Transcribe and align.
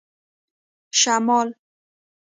شمال 0.99 1.47